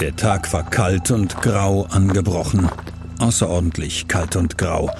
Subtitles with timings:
[0.00, 2.68] Der Tag war kalt und grau angebrochen.
[3.18, 4.90] Außerordentlich kalt und grau.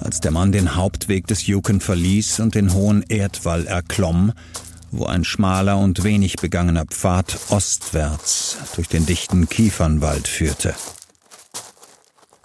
[0.00, 4.32] Als der Mann den Hauptweg des Yukon verließ und den hohen Erdwall erklomm,
[4.90, 10.74] wo ein schmaler und wenig begangener Pfad ostwärts durch den dichten Kiefernwald führte.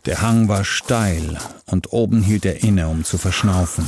[0.05, 1.37] Der Hang war steil
[1.67, 3.85] und oben hielt er inne, um zu verschnaufen.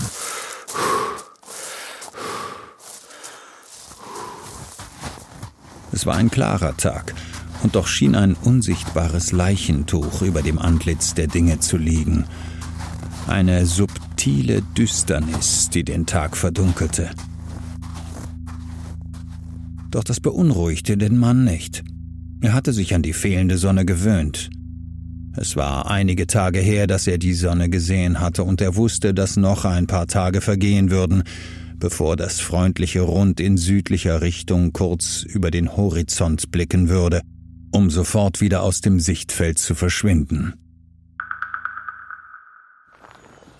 [5.91, 7.15] Es war ein klarer Tag,
[7.63, 12.25] und doch schien ein unsichtbares Leichentuch über dem Antlitz der Dinge zu liegen.
[13.27, 17.09] Eine subtile Düsternis, die den Tag verdunkelte.
[19.89, 21.83] Doch das beunruhigte den Mann nicht.
[22.41, 24.49] Er hatte sich an die fehlende Sonne gewöhnt.
[25.35, 29.35] Es war einige Tage her, dass er die Sonne gesehen hatte, und er wusste, dass
[29.35, 31.23] noch ein paar Tage vergehen würden,
[31.77, 37.21] bevor das freundliche Rund in südlicher Richtung kurz über den Horizont blicken würde,
[37.71, 40.53] um sofort wieder aus dem Sichtfeld zu verschwinden.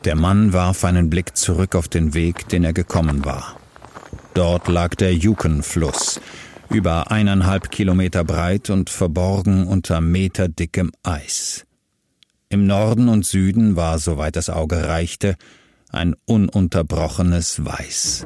[0.05, 3.57] Der Mann warf einen Blick zurück auf den Weg, den er gekommen war.
[4.33, 6.19] Dort lag der Yukon-Fluss,
[6.73, 11.65] über eineinhalb Kilometer breit und verborgen unter meterdickem Eis.
[12.49, 15.35] Im Norden und Süden war, soweit das Auge reichte,
[15.91, 18.25] ein ununterbrochenes Weiß.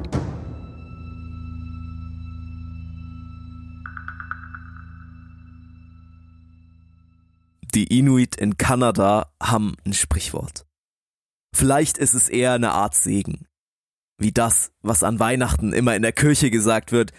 [7.74, 10.64] Die Inuit in Kanada haben ein Sprichwort.
[11.54, 13.46] Vielleicht ist es eher eine Art Segen.
[14.16, 17.12] Wie das, was an Weihnachten immer in der Kirche gesagt wird,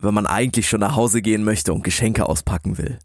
[0.00, 2.98] wenn man eigentlich schon nach Hause gehen möchte und Geschenke auspacken will.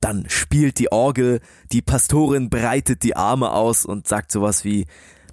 [0.00, 1.40] Dann spielt die Orgel,
[1.72, 4.86] die Pastorin breitet die Arme aus und sagt sowas wie,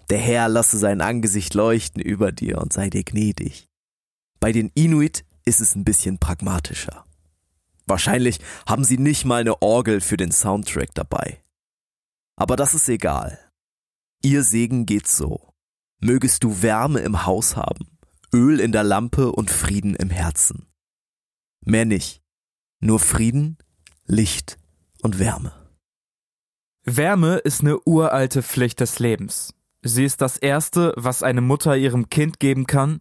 [0.10, 3.68] der Herr lasse sein Angesicht leuchten über dir und sei dir gnädig.
[4.40, 7.06] Bei den Inuit ist es ein bisschen pragmatischer.
[7.88, 11.44] Wahrscheinlich haben sie nicht mal eine Orgel für den Soundtrack dabei.
[12.36, 13.40] Aber das ist egal.
[14.24, 15.54] Ihr Segen geht so.
[16.00, 17.88] Mögest du Wärme im Haus haben,
[18.34, 20.68] Öl in der Lampe und Frieden im Herzen.
[21.66, 22.22] Mehr nicht.
[22.80, 23.58] Nur Frieden,
[24.06, 24.58] Licht
[25.02, 25.52] und Wärme.
[26.84, 29.56] Wärme ist eine uralte Pflicht des Lebens.
[29.82, 33.00] Sie ist das Erste, was eine Mutter ihrem Kind geben kann,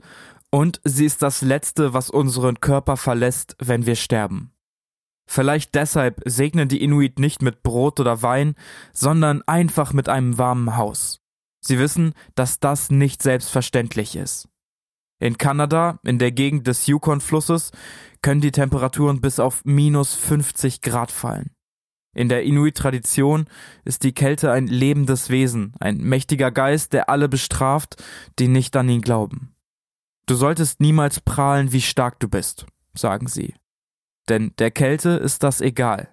[0.51, 4.53] und sie ist das Letzte, was unseren Körper verlässt, wenn wir sterben.
[5.27, 8.55] Vielleicht deshalb segnen die Inuit nicht mit Brot oder Wein,
[8.93, 11.21] sondern einfach mit einem warmen Haus.
[11.61, 14.49] Sie wissen, dass das nicht selbstverständlich ist.
[15.19, 17.71] In Kanada, in der Gegend des Yukon-Flusses,
[18.23, 21.51] können die Temperaturen bis auf minus 50 Grad fallen.
[22.15, 23.47] In der Inuit-Tradition
[23.85, 28.03] ist die Kälte ein lebendes Wesen, ein mächtiger Geist, der alle bestraft,
[28.39, 29.55] die nicht an ihn glauben.
[30.27, 33.55] Du solltest niemals prahlen, wie stark du bist, sagen sie.
[34.29, 36.09] Denn der Kälte ist das egal.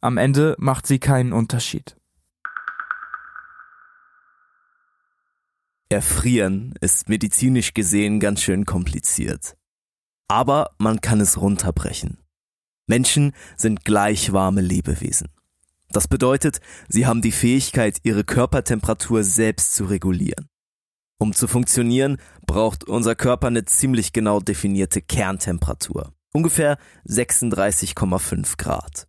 [0.00, 1.96] Am Ende macht sie keinen Unterschied.
[5.90, 9.56] Erfrieren ist medizinisch gesehen ganz schön kompliziert.
[10.28, 12.18] Aber man kann es runterbrechen.
[12.86, 15.28] Menschen sind gleich warme Lebewesen.
[15.88, 16.60] Das bedeutet,
[16.90, 20.50] sie haben die Fähigkeit, ihre Körpertemperatur selbst zu regulieren.
[21.18, 26.12] Um zu funktionieren, braucht unser Körper eine ziemlich genau definierte Kerntemperatur.
[26.34, 26.76] Ungefähr
[27.06, 29.08] 36,5 Grad.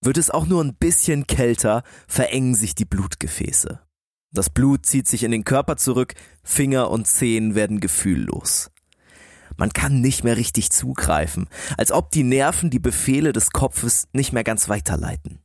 [0.00, 3.80] Wird es auch nur ein bisschen kälter, verengen sich die Blutgefäße.
[4.32, 8.70] Das Blut zieht sich in den Körper zurück, Finger und Zehen werden gefühllos.
[9.56, 14.32] Man kann nicht mehr richtig zugreifen, als ob die Nerven die Befehle des Kopfes nicht
[14.32, 15.40] mehr ganz weiterleiten.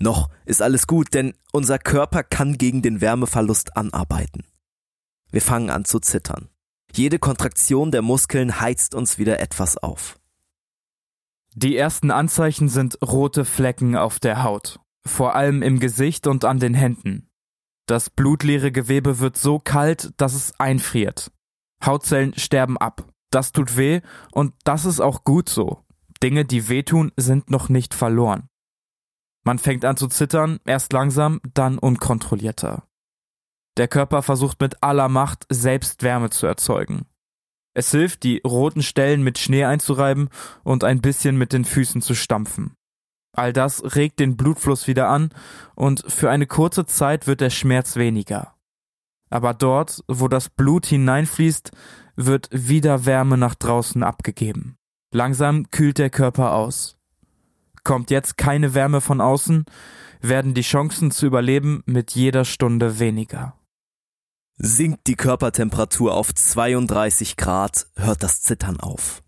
[0.00, 4.44] Noch ist alles gut, denn unser Körper kann gegen den Wärmeverlust anarbeiten.
[5.30, 6.48] Wir fangen an zu zittern.
[6.92, 10.18] Jede Kontraktion der Muskeln heizt uns wieder etwas auf.
[11.54, 16.58] Die ersten Anzeichen sind rote Flecken auf der Haut, vor allem im Gesicht und an
[16.58, 17.28] den Händen.
[17.86, 21.30] Das blutleere Gewebe wird so kalt, dass es einfriert.
[21.84, 23.04] Hautzellen sterben ab.
[23.30, 24.00] Das tut weh
[24.32, 25.84] und das ist auch gut so.
[26.22, 28.48] Dinge, die wehtun, sind noch nicht verloren.
[29.44, 32.88] Man fängt an zu zittern, erst langsam, dann unkontrollierter.
[33.76, 37.06] Der Körper versucht mit aller Macht, selbst Wärme zu erzeugen.
[37.74, 40.30] Es hilft, die roten Stellen mit Schnee einzureiben
[40.62, 42.74] und ein bisschen mit den Füßen zu stampfen.
[43.34, 45.30] All das regt den Blutfluss wieder an
[45.74, 48.54] und für eine kurze Zeit wird der Schmerz weniger.
[49.28, 51.72] Aber dort, wo das Blut hineinfließt,
[52.14, 54.76] wird wieder Wärme nach draußen abgegeben.
[55.12, 56.96] Langsam kühlt der Körper aus.
[57.82, 59.64] Kommt jetzt keine Wärme von außen,
[60.20, 63.58] werden die Chancen zu überleben mit jeder Stunde weniger.
[64.56, 69.23] Sinkt die Körpertemperatur auf 32 Grad, hört das Zittern auf.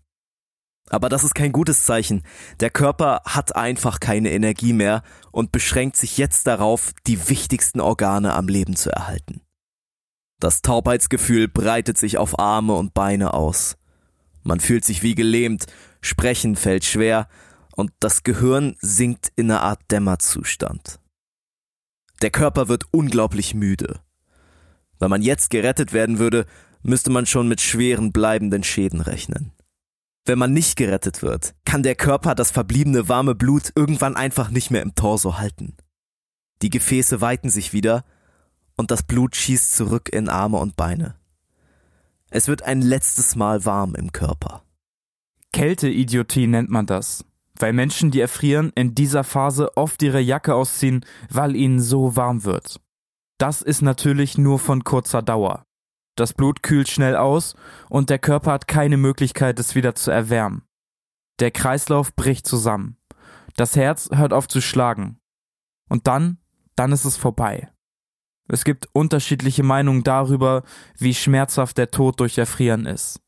[0.89, 2.23] Aber das ist kein gutes Zeichen.
[2.59, 8.33] Der Körper hat einfach keine Energie mehr und beschränkt sich jetzt darauf, die wichtigsten Organe
[8.33, 9.41] am Leben zu erhalten.
[10.39, 13.75] Das Taubheitsgefühl breitet sich auf Arme und Beine aus.
[14.43, 15.65] Man fühlt sich wie gelähmt,
[15.99, 17.27] sprechen fällt schwer
[17.75, 20.99] und das Gehirn sinkt in eine Art Dämmerzustand.
[22.21, 23.99] Der Körper wird unglaublich müde.
[24.99, 26.45] Wenn man jetzt gerettet werden würde,
[26.81, 29.51] müsste man schon mit schweren bleibenden Schäden rechnen.
[30.27, 34.71] Wenn man nicht gerettet wird, kann der Körper das verbliebene warme Blut irgendwann einfach nicht
[34.71, 35.77] mehr im Torso halten.
[36.61, 38.03] Die Gefäße weiten sich wieder
[38.75, 41.15] und das Blut schießt zurück in Arme und Beine.
[42.29, 44.63] Es wird ein letztes Mal warm im Körper.
[45.53, 47.23] Kälteidiotie nennt man das,
[47.57, 52.43] weil Menschen, die erfrieren, in dieser Phase oft ihre Jacke ausziehen, weil ihnen so warm
[52.43, 52.81] wird.
[53.37, 55.63] Das ist natürlich nur von kurzer Dauer.
[56.17, 57.55] Das Blut kühlt schnell aus
[57.89, 60.63] und der Körper hat keine Möglichkeit, es wieder zu erwärmen.
[61.39, 62.97] Der Kreislauf bricht zusammen.
[63.55, 65.19] Das Herz hört auf zu schlagen.
[65.89, 66.39] Und dann,
[66.75, 67.71] dann ist es vorbei.
[68.47, 70.63] Es gibt unterschiedliche Meinungen darüber,
[70.97, 73.21] wie schmerzhaft der Tod durch Erfrieren ist.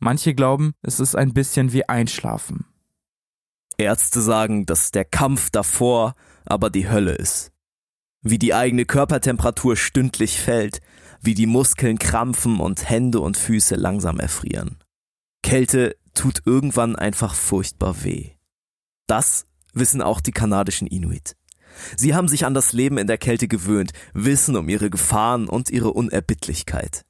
[0.00, 2.66] Manche glauben, es ist ein bisschen wie Einschlafen.
[3.78, 7.52] Ärzte sagen, dass der Kampf davor aber die Hölle ist.
[8.22, 10.80] Wie die eigene Körpertemperatur stündlich fällt,
[11.26, 14.78] wie die Muskeln krampfen und Hände und Füße langsam erfrieren.
[15.42, 18.30] Kälte tut irgendwann einfach furchtbar weh.
[19.06, 21.36] Das wissen auch die kanadischen Inuit.
[21.96, 25.70] Sie haben sich an das Leben in der Kälte gewöhnt, wissen um ihre Gefahren und
[25.70, 27.02] ihre Unerbittlichkeit.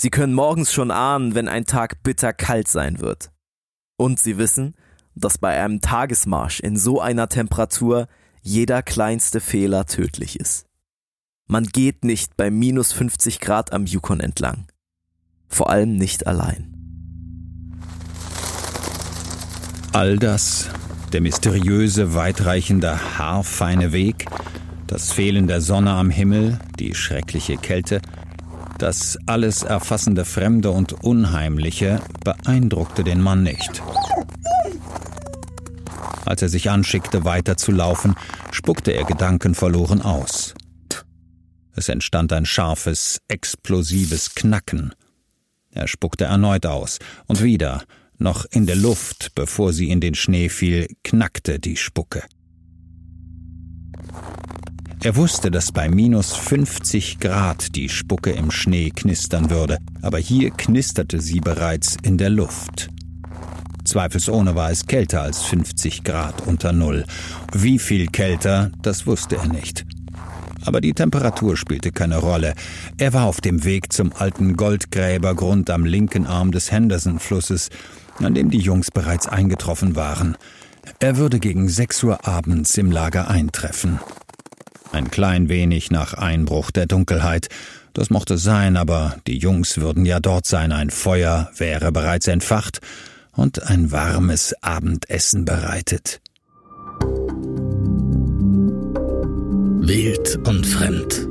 [0.00, 3.30] Sie können morgens schon ahnen, wenn ein Tag bitter kalt sein wird.
[3.98, 4.74] Und sie wissen,
[5.14, 8.08] dass bei einem Tagesmarsch in so einer Temperatur
[8.40, 10.66] jeder kleinste Fehler tödlich ist.
[11.52, 14.64] Man geht nicht bei minus 50 Grad am Yukon entlang.
[15.48, 16.72] Vor allem nicht allein.
[19.92, 20.70] All das,
[21.12, 24.24] der mysteriöse, weitreichende, haarfeine Weg,
[24.86, 28.00] das Fehlen der Sonne am Himmel, die schreckliche Kälte,
[28.78, 33.82] das alles erfassende Fremde und Unheimliche beeindruckte den Mann nicht.
[36.24, 38.14] Als er sich anschickte, weiterzulaufen,
[38.52, 40.54] spuckte er gedankenverloren aus.
[41.74, 44.94] Es entstand ein scharfes, explosives Knacken.
[45.70, 47.82] Er spuckte erneut aus, und wieder,
[48.18, 52.22] noch in der Luft, bevor sie in den Schnee fiel, knackte die Spucke.
[55.02, 60.50] Er wusste, dass bei minus 50 Grad die Spucke im Schnee knistern würde, aber hier
[60.50, 62.88] knisterte sie bereits in der Luft.
[63.84, 67.04] Zweifelsohne war es kälter als 50 Grad unter Null.
[67.52, 69.84] Wie viel kälter, das wusste er nicht.
[70.64, 72.54] Aber die Temperatur spielte keine Rolle.
[72.98, 77.70] Er war auf dem Weg zum alten Goldgräbergrund am linken Arm des Henderson-Flusses,
[78.18, 80.36] an dem die Jungs bereits eingetroffen waren.
[80.98, 84.00] Er würde gegen sechs Uhr abends im Lager eintreffen.
[84.92, 87.48] Ein klein wenig nach Einbruch der Dunkelheit.
[87.94, 92.80] Das mochte sein, aber die Jungs würden ja dort sein, ein Feuer wäre bereits entfacht
[93.32, 96.20] und ein warmes Abendessen bereitet.
[99.84, 101.26] Wild und Fremd.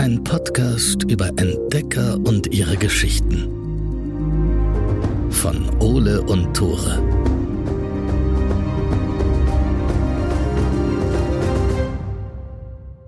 [0.00, 3.46] Ein Podcast über Entdecker und ihre Geschichten.
[5.30, 6.98] Von Ole und Tore.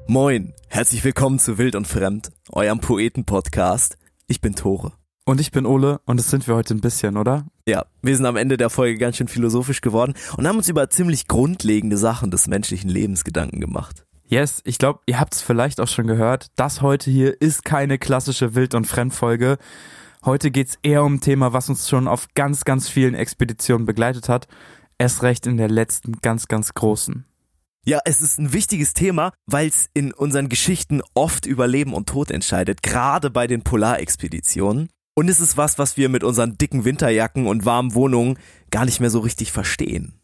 [0.09, 3.97] Moin, herzlich willkommen zu Wild und Fremd, eurem Poeten-Podcast.
[4.27, 4.93] Ich bin Tore.
[5.27, 7.47] Und ich bin Ole und das sind wir heute ein bisschen, oder?
[7.67, 10.91] Ja, wir sind am Ende der Folge ganz schön philosophisch geworden und haben uns über
[10.91, 14.05] ziemlich grundlegende Sachen des menschlichen Lebens Gedanken gemacht.
[14.27, 16.49] Yes, ich glaube, ihr habt es vielleicht auch schon gehört.
[16.57, 19.57] Das heute hier ist keine klassische Wild- und Fremdfolge.
[20.27, 24.29] Heute geht's eher um ein Thema, was uns schon auf ganz, ganz vielen Expeditionen begleitet
[24.29, 24.47] hat.
[24.99, 27.25] Erst recht in der letzten ganz, ganz großen.
[27.87, 32.09] Ja, es ist ein wichtiges Thema, weil es in unseren Geschichten oft über Leben und
[32.09, 34.89] Tod entscheidet, gerade bei den Polarexpeditionen.
[35.15, 38.39] Und es ist was, was wir mit unseren dicken Winterjacken und warmen Wohnungen
[38.71, 40.21] gar nicht mehr so richtig verstehen.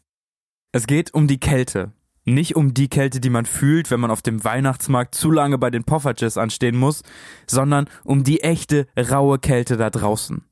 [0.73, 1.93] Es geht um die Kälte.
[2.23, 5.71] Nicht um die Kälte, die man fühlt, wenn man auf dem Weihnachtsmarkt zu lange bei
[5.71, 7.01] den Poffertjes anstehen muss,
[7.47, 10.43] sondern um die echte, raue Kälte da draußen.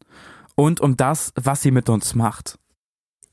[0.56, 2.58] Und um das, was sie mit uns macht.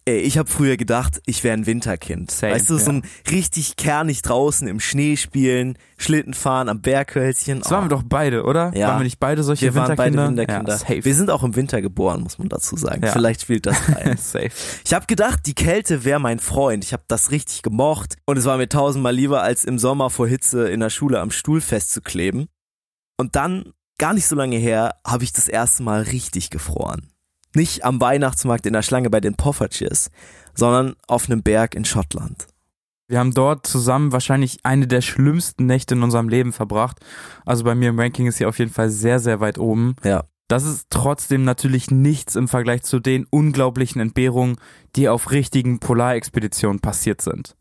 [0.09, 2.31] Ey, ich habe früher gedacht, ich wäre ein Winterkind.
[2.31, 2.81] Same, weißt du, ja.
[2.81, 7.59] so ein richtig kernig draußen im Schnee spielen, Schlitten fahren am Berghölzchen.
[7.59, 8.71] Das waren wir doch beide, oder?
[8.77, 8.91] Ja.
[8.91, 10.75] Waren wir nicht beide solche wir waren beide Winterkinder?
[10.75, 10.97] Winterkinder.
[10.97, 11.05] Ja.
[11.05, 13.05] Wir sind auch im Winter geboren, muss man dazu sagen.
[13.05, 13.11] Ja.
[13.11, 14.17] Vielleicht spielt das rein.
[14.17, 14.51] safe.
[14.85, 16.85] Ich habe gedacht, die Kälte wäre mein Freund.
[16.85, 20.29] Ich habe das richtig gemocht und es war mir tausendmal lieber, als im Sommer vor
[20.29, 22.47] Hitze in der Schule am Stuhl festzukleben.
[23.19, 27.09] Und dann, gar nicht so lange her, habe ich das erste Mal richtig gefroren.
[27.57, 30.11] Nicht am Weihnachtsmarkt in der Schlange bei den Poffertjes,
[30.55, 32.49] sondern auf einem Berg in Schottland.
[33.09, 36.99] Wir haben dort zusammen wahrscheinlich eine der schlimmsten Nächte in unserem Leben verbracht.
[37.47, 39.97] Also bei mir im Ranking ist sie auf jeden Fall sehr, sehr weit oben.
[40.05, 40.25] Ja.
[40.49, 44.59] Das ist trotzdem natürlich nichts im Vergleich zu den unglaublichen Entbehrungen,
[44.95, 47.57] die auf richtigen Polarexpeditionen passiert sind.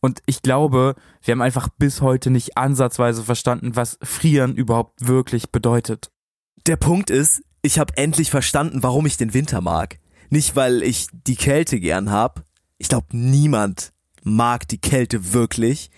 [0.00, 5.50] Und ich glaube, wir haben einfach bis heute nicht ansatzweise verstanden, was Frieren überhaupt wirklich
[5.50, 6.10] bedeutet.
[6.66, 9.98] Der Punkt ist, ich habe endlich verstanden, warum ich den Winter mag.
[10.30, 12.44] Nicht, weil ich die Kälte gern hab.
[12.78, 13.92] Ich glaube, niemand
[14.22, 15.90] mag die Kälte wirklich.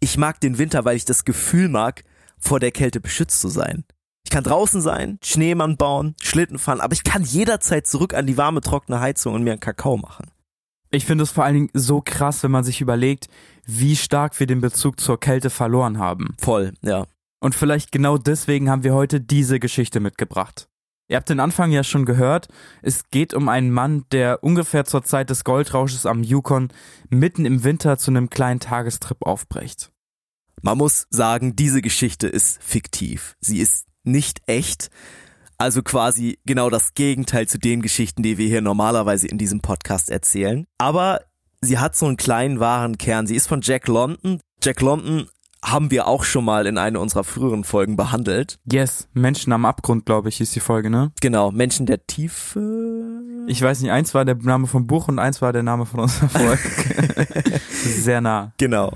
[0.00, 2.04] Ich mag den Winter, weil ich das Gefühl mag,
[2.38, 3.84] vor der Kälte beschützt zu sein.
[4.24, 8.38] Ich kann draußen sein, Schneemann bauen, Schlitten fahren, aber ich kann jederzeit zurück an die
[8.38, 10.30] warme, trockene Heizung und mir einen Kakao machen.
[10.90, 13.28] Ich finde es vor allen Dingen so krass, wenn man sich überlegt,
[13.66, 16.34] wie stark wir den Bezug zur Kälte verloren haben.
[16.38, 17.06] Voll, ja.
[17.40, 20.68] Und vielleicht genau deswegen haben wir heute diese Geschichte mitgebracht.
[21.08, 22.48] Ihr habt den Anfang ja schon gehört.
[22.82, 26.68] Es geht um einen Mann, der ungefähr zur Zeit des Goldrausches am Yukon
[27.10, 29.92] mitten im Winter zu einem kleinen Tagestrip aufbricht.
[30.62, 33.36] Man muss sagen, diese Geschichte ist fiktiv.
[33.40, 34.90] Sie ist nicht echt.
[35.58, 40.10] Also quasi genau das Gegenteil zu den Geschichten, die wir hier normalerweise in diesem Podcast
[40.10, 40.66] erzählen.
[40.78, 41.20] Aber
[41.60, 43.26] sie hat so einen kleinen wahren Kern.
[43.26, 44.40] Sie ist von Jack London.
[44.62, 45.28] Jack London
[45.64, 48.58] haben wir auch schon mal in einer unserer früheren Folgen behandelt.
[48.70, 51.12] Yes, Menschen am Abgrund, glaube ich, ist die Folge, ne?
[51.20, 53.22] Genau, Menschen der Tiefe.
[53.46, 56.00] Ich weiß nicht, eins war der Name vom Buch und eins war der Name von
[56.00, 57.60] unserer Folge.
[57.70, 58.52] sehr nah.
[58.58, 58.92] Genau.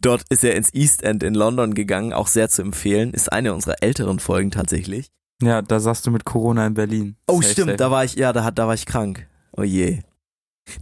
[0.00, 3.14] Dort ist er ins East End in London gegangen, auch sehr zu empfehlen.
[3.14, 5.10] Ist eine unserer älteren Folgen tatsächlich.
[5.42, 7.16] Ja, da saßt du mit Corona in Berlin.
[7.26, 7.76] Oh, safe, stimmt, safe.
[7.76, 9.26] da war ich, ja, da, da war ich krank.
[9.56, 10.02] Oh je.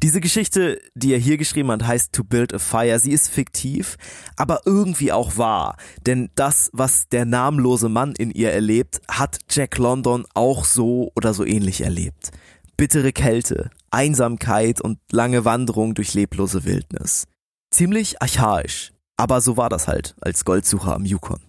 [0.03, 2.99] Diese Geschichte, die er hier geschrieben hat, heißt To Build a Fire.
[2.99, 3.97] Sie ist fiktiv,
[4.37, 5.77] aber irgendwie auch wahr.
[6.07, 11.35] Denn das, was der namenlose Mann in ihr erlebt, hat Jack London auch so oder
[11.35, 12.31] so ähnlich erlebt.
[12.77, 17.27] Bittere Kälte, Einsamkeit und lange Wanderung durch leblose Wildnis.
[17.71, 21.41] Ziemlich archaisch, aber so war das halt als Goldsucher am Yukon.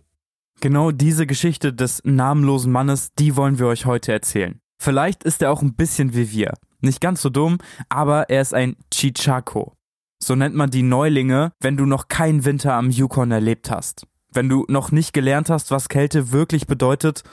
[0.60, 4.60] Genau diese Geschichte des namenlosen Mannes, die wollen wir euch heute erzählen.
[4.80, 6.54] Vielleicht ist er auch ein bisschen wie wir.
[6.82, 7.60] Nicht ganz so dumm,
[7.90, 9.74] aber er ist ein Chichako.
[10.24, 14.06] So nennt man die Neulinge, wenn du noch keinen Winter am Yukon erlebt hast.
[14.34, 17.24] Wenn du noch nicht gelernt hast, was Kälte wirklich bedeutet.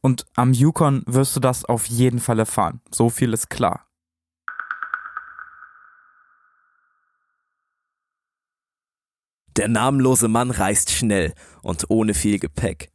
[0.00, 2.80] Und am Yukon wirst du das auf jeden Fall erfahren.
[2.90, 3.88] So viel ist klar.
[9.56, 12.92] Der namenlose Mann reist schnell und ohne viel Gepäck.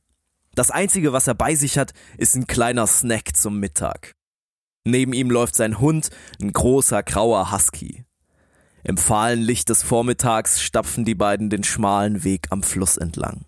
[0.55, 4.13] Das Einzige, was er bei sich hat, ist ein kleiner Snack zum Mittag.
[4.86, 6.10] Neben ihm läuft sein Hund,
[6.42, 8.06] ein großer grauer Husky.
[8.84, 13.46] Im fahlen Licht des Vormittags stapfen die beiden den schmalen Weg am Fluss entlang.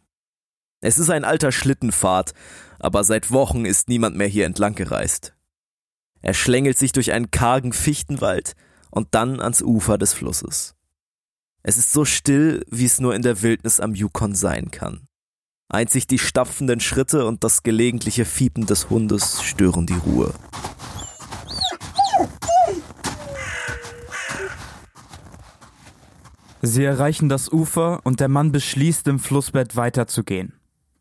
[0.80, 2.34] Es ist ein alter Schlittenpfad,
[2.80, 5.36] aber seit Wochen ist niemand mehr hier entlang gereist.
[6.22, 8.56] Er schlängelt sich durch einen kargen Fichtenwald
[8.92, 10.75] und dann ans Ufer des Flusses.
[11.63, 15.08] Es ist so still, wie es nur in der Wildnis am Yukon sein kann.
[15.68, 20.34] Einzig die stapfenden Schritte und das gelegentliche Fiepen des Hundes stören die Ruhe.
[26.65, 30.53] Sie erreichen das Ufer und der Mann beschließt, im Flussbett weiterzugehen.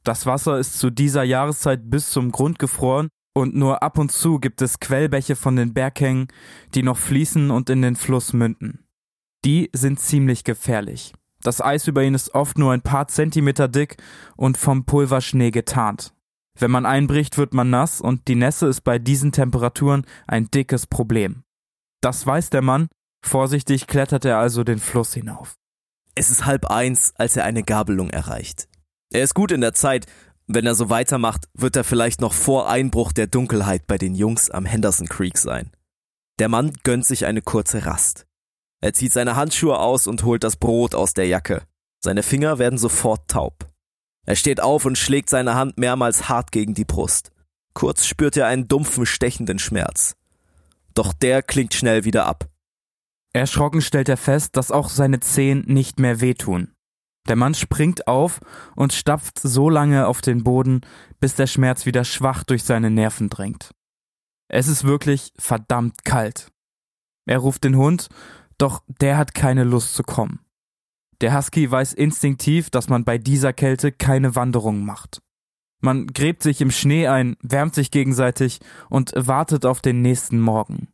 [0.03, 4.39] Das Wasser ist zu dieser Jahreszeit bis zum Grund gefroren und nur ab und zu
[4.39, 6.29] gibt es Quellbäche von den Berghängen,
[6.75, 8.85] die noch fließen und in den Fluss münden.
[9.47, 11.15] Die sind ziemlich gefährlich.
[11.43, 13.97] Das Eis über ihnen ist oft nur ein paar Zentimeter dick
[14.37, 16.13] und vom Pulverschnee getarnt.
[16.59, 20.87] Wenn man einbricht, wird man nass und die Nässe ist bei diesen Temperaturen ein dickes
[20.87, 21.43] Problem.
[22.03, 22.89] Das weiß der Mann
[23.25, 25.55] Vorsichtig klettert er also den Fluss hinauf.
[26.15, 28.69] Es ist halb eins, als er eine Gabelung erreicht.
[29.11, 30.07] Er ist gut in der Zeit.
[30.47, 34.51] Wenn er so weitermacht, wird er vielleicht noch vor Einbruch der Dunkelheit bei den Jungs
[34.51, 35.71] am Henderson Creek sein.
[36.39, 38.27] Der Mann gönnt sich eine kurze Rast.
[38.83, 41.63] Er zieht seine Handschuhe aus und holt das Brot aus der Jacke.
[42.05, 43.71] Seine Finger werden sofort taub.
[44.27, 47.33] Er steht auf und schlägt seine Hand mehrmals hart gegen die Brust.
[47.73, 50.15] Kurz spürt er einen dumpfen, stechenden Schmerz.
[50.93, 52.51] Doch der klingt schnell wieder ab.
[53.35, 56.73] Erschrocken stellt er fest, dass auch seine Zehen nicht mehr wehtun.
[57.29, 58.41] Der Mann springt auf
[58.77, 60.83] und stapft so lange auf den Boden,
[61.21, 63.71] bis der Schmerz wieder schwach durch seine Nerven dringt.
[64.49, 66.53] Es ist wirklich verdammt kalt.
[67.27, 68.09] Er ruft den Hund,
[68.59, 70.41] doch der hat keine Lust zu kommen.
[71.21, 75.23] Der Husky weiß instinktiv, dass man bei dieser Kälte keine Wanderung macht.
[75.81, 78.61] Man gräbt sich im Schnee ein, wärmt sich gegenseitig
[78.91, 80.94] und wartet auf den nächsten Morgen.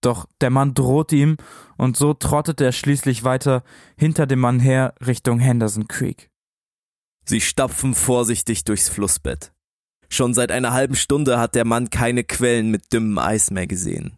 [0.00, 1.36] Doch der Mann droht ihm
[1.76, 3.62] und so trottet er schließlich weiter
[3.96, 6.30] hinter dem Mann her Richtung Henderson Creek.
[7.26, 9.52] Sie stapfen vorsichtig durchs Flussbett.
[10.08, 14.16] Schon seit einer halben Stunde hat der Mann keine Quellen mit dünnem Eis mehr gesehen.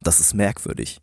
[0.00, 1.00] Das ist merkwürdig.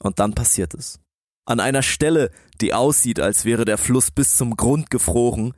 [0.00, 1.00] Und dann passiert es.
[1.44, 5.54] An einer Stelle, die aussieht, als wäre der Fluss bis zum Grund gefroren,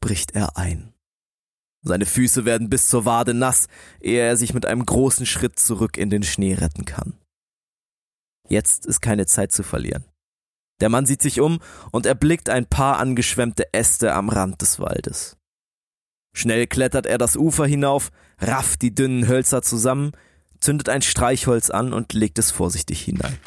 [0.00, 0.94] bricht er ein.
[1.84, 3.66] Seine Füße werden bis zur Wade nass,
[4.00, 7.18] ehe er sich mit einem großen Schritt zurück in den Schnee retten kann.
[8.52, 10.04] Jetzt ist keine Zeit zu verlieren.
[10.82, 11.58] Der Mann sieht sich um
[11.90, 15.38] und erblickt ein paar angeschwemmte Äste am Rand des Waldes.
[16.36, 20.12] Schnell klettert er das Ufer hinauf, rafft die dünnen Hölzer zusammen,
[20.60, 23.38] zündet ein Streichholz an und legt es vorsichtig hinein.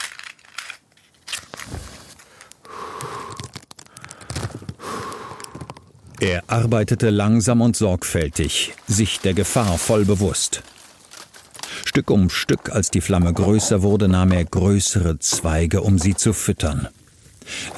[6.19, 10.63] Er arbeitete langsam und sorgfältig, sich der Gefahr voll bewusst.
[11.95, 16.33] Stück um Stück, als die Flamme größer wurde, nahm er größere Zweige, um sie zu
[16.33, 16.89] füttern.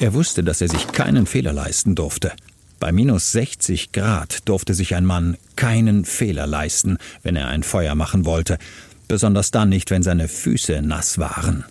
[0.00, 2.32] Er wusste, dass er sich keinen Fehler leisten durfte.
[2.80, 7.94] Bei minus 60 Grad durfte sich ein Mann keinen Fehler leisten, wenn er ein Feuer
[7.94, 8.58] machen wollte,
[9.06, 11.64] besonders dann nicht, wenn seine Füße nass waren.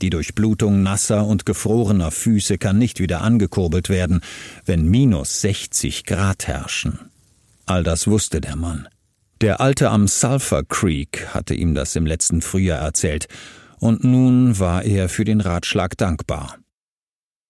[0.00, 4.22] Die Durchblutung nasser und gefrorener Füße kann nicht wieder angekurbelt werden,
[4.64, 6.98] wenn minus 60 Grad herrschen.
[7.66, 8.88] All das wusste der Mann.
[9.42, 13.28] Der Alte am Sulphur Creek hatte ihm das im letzten Frühjahr erzählt,
[13.78, 16.56] und nun war er für den Ratschlag dankbar.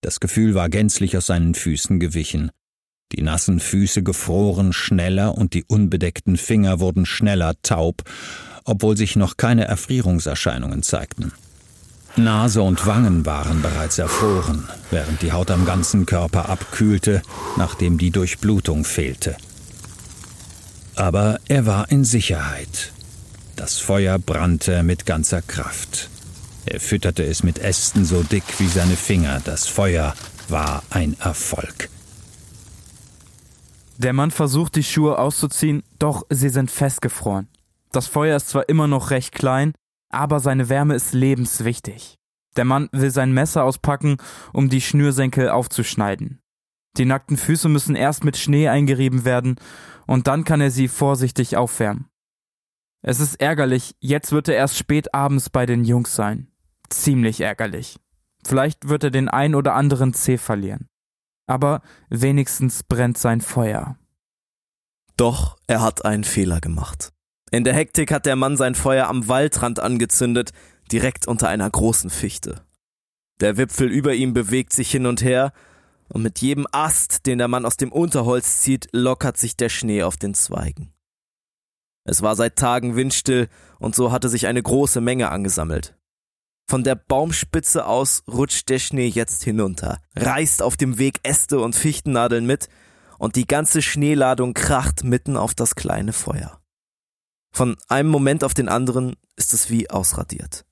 [0.00, 2.50] Das Gefühl war gänzlich aus seinen Füßen gewichen.
[3.12, 8.02] Die nassen Füße gefroren schneller und die unbedeckten Finger wurden schneller taub,
[8.64, 11.30] obwohl sich noch keine Erfrierungserscheinungen zeigten.
[12.16, 17.22] Nase und Wangen waren bereits erfroren, während die Haut am ganzen Körper abkühlte,
[17.56, 19.36] nachdem die Durchblutung fehlte.
[20.96, 22.92] Aber er war in Sicherheit.
[23.54, 26.08] Das Feuer brannte mit ganzer Kraft.
[26.64, 29.40] Er fütterte es mit Ästen so dick wie seine Finger.
[29.44, 30.14] Das Feuer
[30.48, 31.90] war ein Erfolg.
[33.98, 37.48] Der Mann versucht, die Schuhe auszuziehen, doch sie sind festgefroren.
[37.92, 39.72] Das Feuer ist zwar immer noch recht klein,
[40.10, 42.16] aber seine Wärme ist lebenswichtig.
[42.56, 44.16] Der Mann will sein Messer auspacken,
[44.52, 46.40] um die Schnürsenkel aufzuschneiden.
[46.96, 49.56] Die nackten Füße müssen erst mit Schnee eingerieben werden,
[50.06, 52.08] und dann kann er sie vorsichtig aufwärmen.
[53.02, 56.48] Es ist ärgerlich, jetzt wird er erst spät abends bei den Jungs sein.
[56.88, 57.98] Ziemlich ärgerlich.
[58.44, 60.88] Vielleicht wird er den ein oder anderen Zeh verlieren.
[61.46, 63.96] Aber wenigstens brennt sein Feuer.
[65.16, 67.12] Doch er hat einen Fehler gemacht.
[67.50, 70.52] In der Hektik hat der Mann sein Feuer am Waldrand angezündet,
[70.90, 72.64] direkt unter einer großen Fichte.
[73.40, 75.52] Der Wipfel über ihm bewegt sich hin und her,
[76.08, 80.02] und mit jedem Ast, den der Mann aus dem Unterholz zieht, lockert sich der Schnee
[80.02, 80.92] auf den Zweigen.
[82.04, 85.96] Es war seit Tagen windstill, und so hatte sich eine große Menge angesammelt.
[86.68, 91.74] Von der Baumspitze aus rutscht der Schnee jetzt hinunter, reißt auf dem Weg Äste und
[91.74, 92.68] Fichtennadeln mit,
[93.18, 96.60] und die ganze Schneeladung kracht mitten auf das kleine Feuer.
[97.52, 100.66] Von einem Moment auf den anderen ist es wie ausradiert.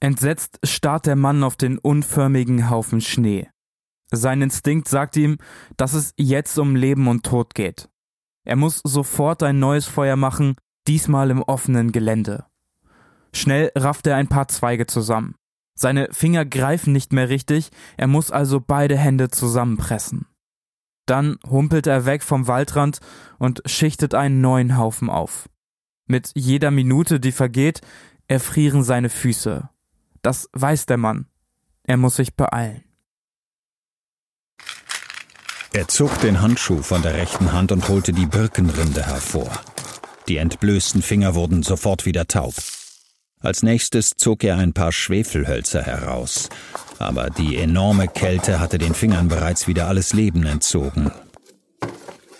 [0.00, 3.48] Entsetzt starrt der Mann auf den unförmigen Haufen Schnee.
[4.10, 5.38] Sein Instinkt sagt ihm,
[5.76, 7.88] dass es jetzt um Leben und Tod geht.
[8.44, 12.46] Er muss sofort ein neues Feuer machen, diesmal im offenen Gelände.
[13.34, 15.34] Schnell rafft er ein paar Zweige zusammen.
[15.74, 20.26] Seine Finger greifen nicht mehr richtig, er muss also beide Hände zusammenpressen.
[21.06, 22.98] Dann humpelt er weg vom Waldrand
[23.38, 25.48] und schichtet einen neuen Haufen auf.
[26.06, 27.82] Mit jeder Minute, die vergeht,
[28.26, 29.68] erfrieren seine Füße.
[30.22, 31.26] Das weiß der Mann.
[31.84, 32.87] Er muss sich beeilen.
[35.78, 39.48] Er zog den Handschuh von der rechten Hand und holte die Birkenrinde hervor.
[40.26, 42.54] Die entblößten Finger wurden sofort wieder taub.
[43.38, 46.48] Als nächstes zog er ein paar Schwefelhölzer heraus,
[46.98, 51.12] aber die enorme Kälte hatte den Fingern bereits wieder alles Leben entzogen.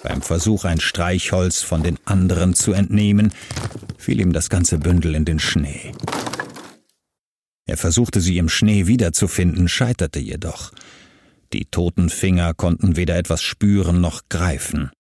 [0.03, 3.33] Beim Versuch, ein Streichholz von den anderen zu entnehmen,
[3.98, 5.92] fiel ihm das ganze Bündel in den Schnee.
[7.66, 10.72] Er versuchte sie im Schnee wiederzufinden, scheiterte jedoch.
[11.52, 14.90] Die toten Finger konnten weder etwas spüren noch greifen.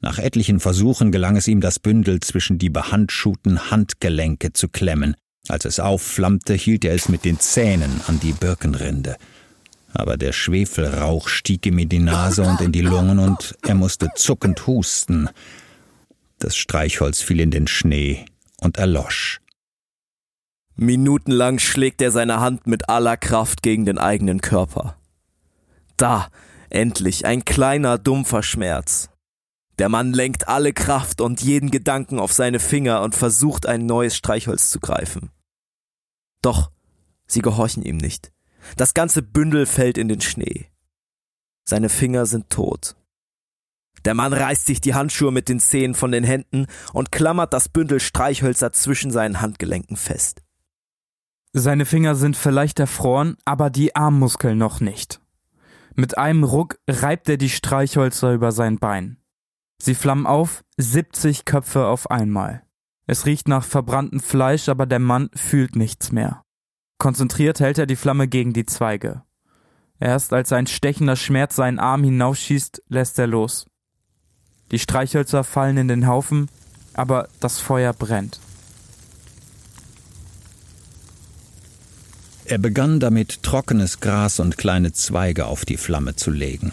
[0.00, 5.16] Nach etlichen Versuchen gelang es ihm, das Bündel zwischen die behandschuhten Handgelenke zu klemmen.
[5.48, 9.16] Als es aufflammte, hielt er es mit den Zähnen an die Birkenrinde
[9.96, 14.10] aber der Schwefelrauch stieg ihm in die Nase und in die Lungen und er musste
[14.14, 15.28] zuckend husten.
[16.38, 18.26] Das Streichholz fiel in den Schnee
[18.60, 19.40] und erlosch.
[20.76, 24.98] Minutenlang schlägt er seine Hand mit aller Kraft gegen den eigenen Körper.
[25.96, 26.28] Da,
[26.70, 29.08] endlich, ein kleiner, dumpfer Schmerz.
[29.78, 34.16] Der Mann lenkt alle Kraft und jeden Gedanken auf seine Finger und versucht ein neues
[34.16, 35.30] Streichholz zu greifen.
[36.42, 36.70] Doch
[37.26, 38.32] sie gehorchen ihm nicht.
[38.76, 40.70] Das ganze Bündel fällt in den Schnee.
[41.68, 42.96] Seine Finger sind tot.
[44.04, 47.68] Der Mann reißt sich die Handschuhe mit den Zehen von den Händen und klammert das
[47.68, 50.42] Bündel Streichhölzer zwischen seinen Handgelenken fest.
[51.52, 55.20] Seine Finger sind vielleicht erfroren, aber die Armmuskeln noch nicht.
[55.98, 59.16] Mit einem Ruck reibt er die Streichhölzer über sein Bein.
[59.82, 62.62] Sie flammen auf, 70 Köpfe auf einmal.
[63.06, 66.42] Es riecht nach verbranntem Fleisch, aber der Mann fühlt nichts mehr.
[66.98, 69.22] Konzentriert hält er die Flamme gegen die Zweige.
[69.98, 73.66] Erst als ein stechender Schmerz seinen Arm hinausschießt, lässt er los.
[74.72, 76.50] Die Streichhölzer fallen in den Haufen,
[76.92, 78.38] aber das Feuer brennt.
[82.48, 86.72] Er begann damit, trockenes Gras und kleine Zweige auf die Flamme zu legen.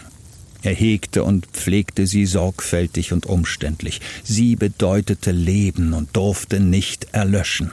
[0.62, 4.00] Er hegte und pflegte sie sorgfältig und umständlich.
[4.22, 7.72] Sie bedeutete Leben und durfte nicht erlöschen.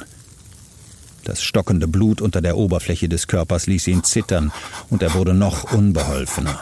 [1.25, 4.51] Das stockende Blut unter der Oberfläche des Körpers ließ ihn zittern,
[4.89, 6.59] und er wurde noch unbeholfener.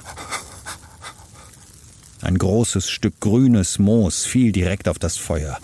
[2.22, 5.58] Ein großes Stück grünes Moos fiel direkt auf das Feuer.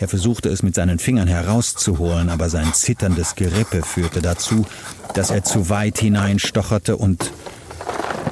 [0.00, 4.66] Er versuchte es mit seinen Fingern herauszuholen, aber sein zitterndes Gerippe führte dazu,
[5.14, 7.30] dass er zu weit hineinstocherte und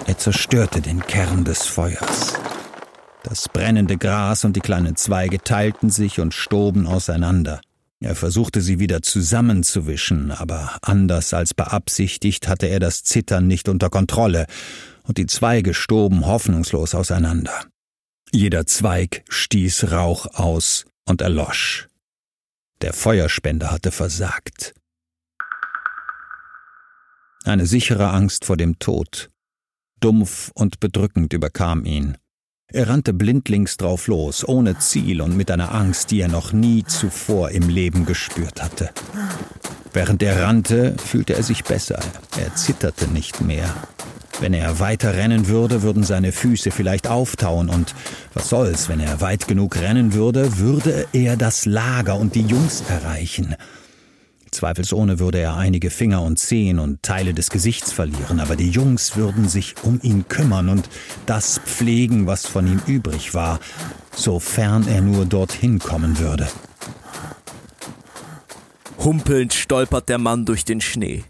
[0.07, 2.33] er zerstörte den Kern des Feuers.
[3.23, 7.61] Das brennende Gras und die kleinen Zweige teilten sich und stoben auseinander.
[8.01, 13.91] Er versuchte sie wieder zusammenzuwischen, aber anders als beabsichtigt hatte er das Zittern nicht unter
[13.91, 14.47] Kontrolle,
[15.03, 17.53] und die Zweige stoben hoffnungslos auseinander.
[18.33, 21.88] Jeder Zweig stieß Rauch aus und erlosch.
[22.81, 24.75] Der Feuerspender hatte versagt.
[27.44, 29.31] Eine sichere Angst vor dem Tod,
[30.01, 32.18] dumpf und bedrückend überkam ihn.
[32.71, 36.85] Er rannte blindlings drauf los, ohne Ziel und mit einer Angst, die er noch nie
[36.85, 38.90] zuvor im Leben gespürt hatte.
[39.92, 41.98] Während er rannte, fühlte er sich besser.
[42.37, 43.74] Er zitterte nicht mehr.
[44.40, 47.94] Wenn er weiter rennen würde, würden seine Füße vielleicht auftauen und
[48.35, 52.85] was soll's, wenn er weit genug rennen würde, würde er das Lager und die Jungs
[52.88, 53.57] erreichen.
[54.51, 59.16] Zweifelsohne würde er einige Finger und Zehen und Teile des Gesichts verlieren, aber die Jungs
[59.16, 60.88] würden sich um ihn kümmern und
[61.27, 63.61] das pflegen, was von ihm übrig war,
[64.14, 66.48] sofern er nur dorthin kommen würde.
[68.99, 71.25] Humpelnd stolpert der Mann durch den Schnee.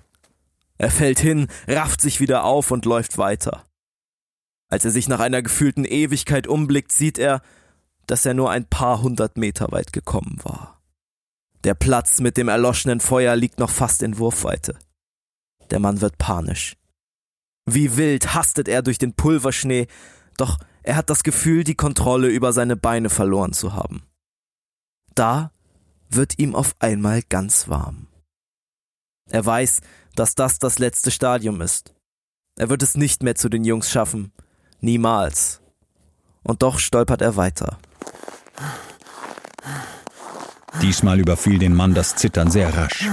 [0.79, 3.65] Er fällt hin, rafft sich wieder auf und läuft weiter.
[4.71, 7.43] Als er sich nach einer gefühlten Ewigkeit umblickt, sieht er,
[8.07, 10.81] dass er nur ein paar hundert Meter weit gekommen war.
[11.65, 14.79] Der Platz mit dem erloschenen Feuer liegt noch fast in Wurfweite.
[15.71, 16.77] Der Mann wird panisch.
[17.67, 19.89] Wie wild hastet er durch den Pulverschnee,
[20.37, 24.03] doch er hat das Gefühl, die Kontrolle über seine Beine verloren zu haben.
[25.15, 25.51] Da
[26.11, 28.07] wird ihm auf einmal ganz warm.
[29.31, 29.81] Er weiß,
[30.15, 31.95] dass das das letzte Stadium ist.
[32.57, 34.33] Er wird es nicht mehr zu den Jungs schaffen.
[34.81, 35.61] Niemals.
[36.43, 37.79] Und doch stolpert er weiter.
[40.83, 43.09] Diesmal überfiel den Mann das Zittern sehr rasch.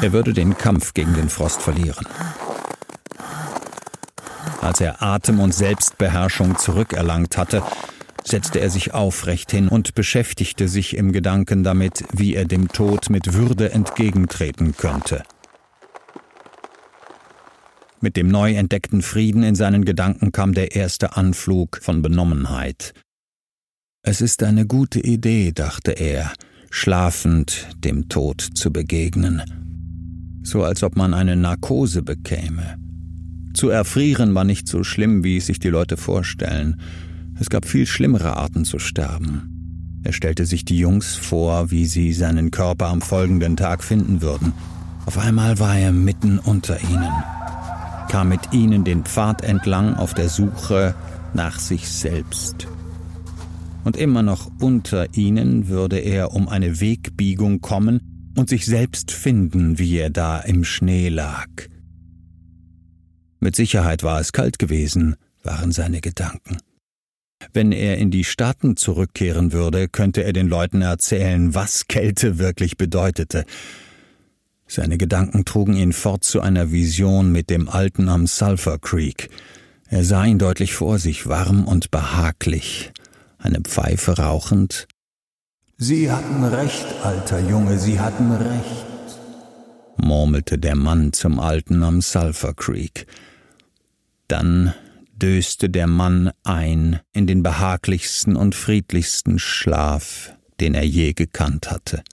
[0.00, 2.06] Er würde den Kampf gegen den Frost verlieren.
[4.60, 7.62] Als er Atem und Selbstbeherrschung zurückerlangt hatte,
[8.24, 13.10] setzte er sich aufrecht hin und beschäftigte sich im Gedanken damit, wie er dem Tod
[13.10, 15.22] mit Würde entgegentreten könnte.
[18.00, 22.92] Mit dem neu entdeckten Frieden in seinen Gedanken kam der erste Anflug von Benommenheit.
[24.02, 26.32] Es ist eine gute Idee, dachte er,
[26.70, 29.42] schlafend dem Tod zu begegnen.
[30.42, 32.76] So als ob man eine Narkose bekäme.
[33.54, 36.82] Zu erfrieren war nicht so schlimm, wie es sich die Leute vorstellen.
[37.40, 40.00] Es gab viel schlimmere Arten zu sterben.
[40.04, 44.52] Er stellte sich die Jungs vor, wie sie seinen Körper am folgenden Tag finden würden.
[45.06, 47.12] Auf einmal war er mitten unter ihnen,
[48.08, 50.94] kam mit ihnen den Pfad entlang auf der Suche
[51.34, 52.68] nach sich selbst
[53.84, 59.78] und immer noch unter ihnen würde er um eine Wegbiegung kommen und sich selbst finden,
[59.78, 61.48] wie er da im Schnee lag.
[63.40, 66.56] Mit Sicherheit war es kalt gewesen, waren seine Gedanken.
[67.52, 72.76] Wenn er in die Staaten zurückkehren würde, könnte er den Leuten erzählen, was Kälte wirklich
[72.76, 73.44] bedeutete.
[74.66, 79.28] Seine Gedanken trugen ihn fort zu einer Vision mit dem Alten am Sulphur Creek.
[79.88, 82.92] Er sah ihn deutlich vor sich, warm und behaglich,
[83.38, 84.88] eine Pfeife rauchend.
[85.76, 88.86] Sie hatten recht, alter Junge, Sie hatten recht,
[89.96, 93.06] murmelte der Mann zum Alten am Sulphur Creek.
[94.28, 94.72] Dann
[95.24, 102.04] döste der Mann ein in den behaglichsten und friedlichsten Schlaf, den er je gekannt hatte.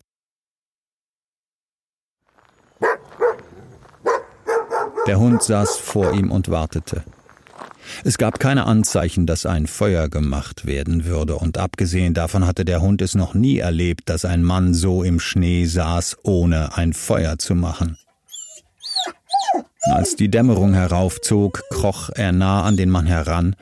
[5.08, 7.04] Der Hund saß vor ihm und wartete.
[8.06, 12.80] Es gab keine Anzeichen, dass ein Feuer gemacht werden würde, und abgesehen davon hatte der
[12.80, 17.38] Hund es noch nie erlebt, dass ein Mann so im Schnee saß, ohne ein Feuer
[17.38, 17.98] zu machen.
[19.84, 23.56] Als die Dämmerung heraufzog, kroch er nah an den Mann heran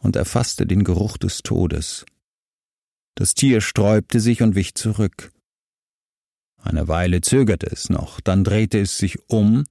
[0.00, 2.06] und erfasste den Geruch des Todes.
[3.16, 5.32] Das Tier sträubte sich und wich zurück.
[6.62, 9.64] Eine Weile zögerte es noch, dann drehte es sich um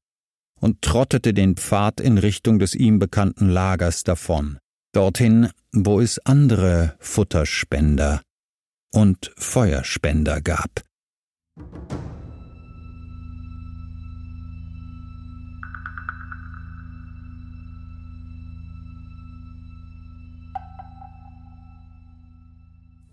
[0.60, 4.58] und trottete den Pfad in Richtung des ihm bekannten Lagers davon,
[4.94, 8.22] dorthin, wo es andere Futterspender
[8.92, 10.84] und Feuerspender gab.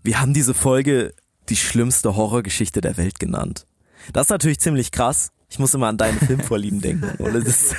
[0.05, 1.13] Wir haben diese Folge
[1.47, 3.67] die schlimmste Horrorgeschichte der Welt genannt.
[4.11, 5.31] Das ist natürlich ziemlich krass.
[5.49, 7.09] Ich muss immer an deine Filmvorlieben denken.
[7.23, 7.75] Und es ist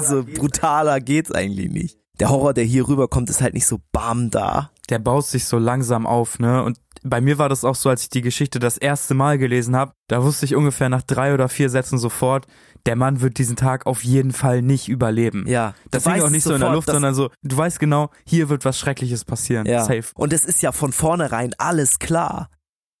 [0.08, 1.98] so brutaler geht's eigentlich nicht.
[2.20, 4.70] Der Horror, der hier rüberkommt, ist halt nicht so bam da.
[4.88, 6.64] Der baut sich so langsam auf, ne?
[6.64, 9.76] Und bei mir war das auch so, als ich die Geschichte das erste Mal gelesen
[9.76, 12.46] habe, da wusste ich ungefähr nach drei oder vier Sätzen sofort,
[12.86, 15.44] der Mann wird diesen Tag auf jeden Fall nicht überleben.
[15.46, 15.74] Ja.
[15.90, 18.64] Das hing auch nicht so in der Luft, sondern so, du weißt genau, hier wird
[18.64, 19.66] was Schreckliches passieren.
[19.66, 19.84] Ja.
[19.84, 20.04] Safe.
[20.14, 22.48] Und es ist ja von vornherein alles klar.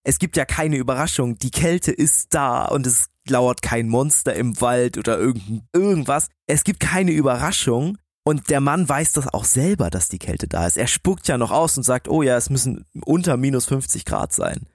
[0.04, 1.38] Es gibt ja keine Überraschung.
[1.38, 6.28] Die Kälte ist da und es lauert kein Monster im Wald oder irgend, irgendwas.
[6.46, 7.98] Es gibt keine Überraschung.
[8.28, 10.76] Und der Mann weiß das auch selber, dass die Kälte da ist.
[10.76, 14.34] Er spuckt ja noch aus und sagt, oh ja, es müssen unter minus 50 Grad
[14.34, 14.66] sein.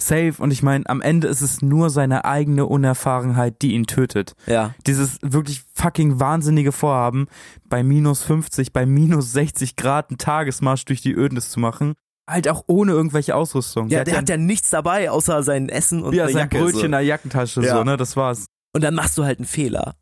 [0.00, 0.34] Safe.
[0.38, 4.34] Und ich meine, am Ende ist es nur seine eigene Unerfahrenheit, die ihn tötet.
[4.46, 4.76] Ja.
[4.86, 7.26] Dieses wirklich fucking wahnsinnige Vorhaben,
[7.68, 11.94] bei minus 50, bei minus 60 Grad einen Tagesmarsch durch die Ödnis zu machen.
[12.28, 13.88] Halt auch ohne irgendwelche Ausrüstung.
[13.88, 16.58] Ja, der, hat ja nichts dabei, außer sein Essen und ja, sein Jacke.
[16.60, 16.86] Brötchen so.
[16.86, 17.76] in der Jackentasche, Ja.
[17.76, 18.46] so, ne, das war's.
[18.72, 19.96] Und dann machst du halt einen Fehler.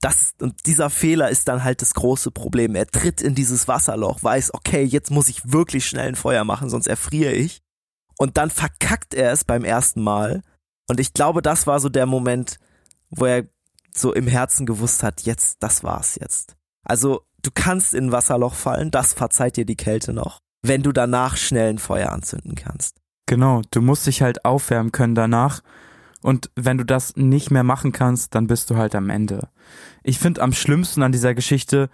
[0.00, 2.74] Das, und dieser Fehler ist dann halt das große Problem.
[2.74, 6.70] Er tritt in dieses Wasserloch, weiß, okay, jetzt muss ich wirklich schnell ein Feuer machen,
[6.70, 7.60] sonst erfriere ich.
[8.16, 10.42] Und dann verkackt er es beim ersten Mal.
[10.88, 12.58] Und ich glaube, das war so der Moment,
[13.10, 13.46] wo er
[13.94, 16.56] so im Herzen gewusst hat, jetzt, das war's jetzt.
[16.84, 20.92] Also, du kannst in ein Wasserloch fallen, das verzeiht dir die Kälte noch, wenn du
[20.92, 22.96] danach schnell ein Feuer anzünden kannst.
[23.26, 25.62] Genau, du musst dich halt aufwärmen können danach.
[26.22, 29.48] Und wenn du das nicht mehr machen kannst, dann bist du halt am Ende.
[30.02, 31.90] Ich finde am schlimmsten an dieser Geschichte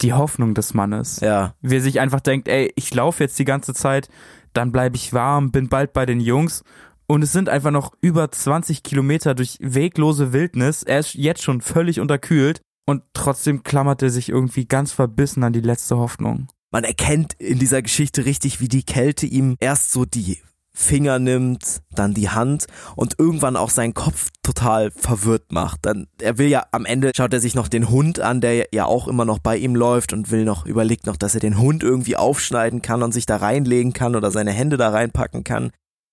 [0.00, 1.20] die Hoffnung des Mannes.
[1.20, 1.54] Ja.
[1.60, 4.08] Wie er sich einfach denkt, ey, ich laufe jetzt die ganze Zeit,
[4.52, 6.62] dann bleibe ich warm, bin bald bei den Jungs.
[7.06, 10.82] Und es sind einfach noch über 20 Kilometer durch weglose Wildnis.
[10.82, 15.52] Er ist jetzt schon völlig unterkühlt und trotzdem klammert er sich irgendwie ganz verbissen an
[15.52, 16.48] die letzte Hoffnung.
[16.70, 20.38] Man erkennt in dieser Geschichte richtig, wie die Kälte ihm erst so die
[20.78, 25.80] Finger nimmt, dann die Hand und irgendwann auch seinen Kopf total verwirrt macht.
[25.82, 28.86] Dann, er will ja am Ende schaut er sich noch den Hund an, der ja
[28.86, 31.82] auch immer noch bei ihm läuft und will noch, überlegt noch, dass er den Hund
[31.82, 35.72] irgendwie aufschneiden kann und sich da reinlegen kann oder seine Hände da reinpacken kann.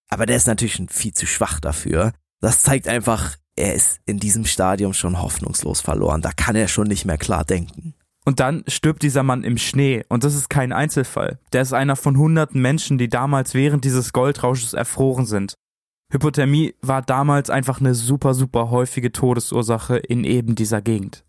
[0.09, 2.13] Aber der ist natürlich viel zu schwach dafür.
[2.41, 6.21] Das zeigt einfach, er ist in diesem Stadium schon hoffnungslos verloren.
[6.21, 7.94] Da kann er schon nicht mehr klar denken.
[8.25, 10.03] Und dann stirbt dieser Mann im Schnee.
[10.09, 11.39] Und das ist kein Einzelfall.
[11.53, 15.53] Der ist einer von hunderten Menschen, die damals während dieses Goldrausches erfroren sind.
[16.11, 21.23] Hypothermie war damals einfach eine super, super häufige Todesursache in eben dieser Gegend.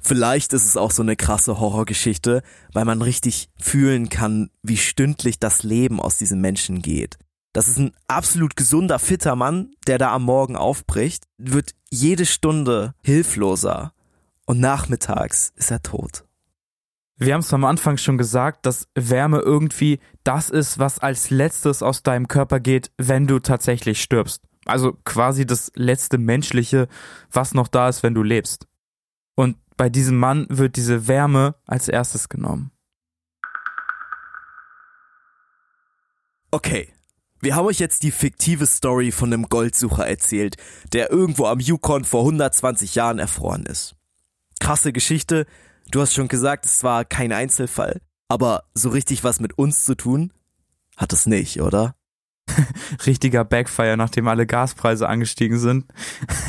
[0.00, 2.42] Vielleicht ist es auch so eine krasse Horrorgeschichte,
[2.74, 7.16] weil man richtig fühlen kann, wie stündlich das Leben aus diesem Menschen geht.
[7.54, 12.94] Das ist ein absolut gesunder, fitter Mann, der da am Morgen aufbricht, wird jede Stunde
[13.02, 13.94] hilfloser
[14.44, 16.24] und nachmittags ist er tot.
[17.16, 21.82] Wir haben es am Anfang schon gesagt, dass Wärme irgendwie das ist, was als letztes
[21.82, 24.42] aus deinem Körper geht, wenn du tatsächlich stirbst.
[24.64, 26.88] Also quasi das letzte Menschliche,
[27.30, 28.66] was noch da ist, wenn du lebst.
[29.36, 32.72] Und bei diesem Mann wird diese Wärme als erstes genommen.
[36.50, 36.92] Okay,
[37.40, 40.56] wir haben euch jetzt die fiktive Story von einem Goldsucher erzählt,
[40.92, 43.96] der irgendwo am Yukon vor 120 Jahren erfroren ist.
[44.60, 45.46] Krasse Geschichte,
[45.94, 49.94] du hast schon gesagt, es war kein Einzelfall, aber so richtig was mit uns zu
[49.94, 50.32] tun
[50.96, 51.94] hat es nicht, oder?
[53.06, 55.86] Richtiger Backfire, nachdem alle Gaspreise angestiegen sind.